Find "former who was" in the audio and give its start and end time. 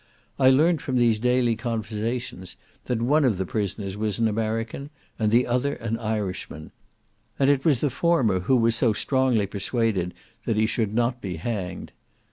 7.91-8.75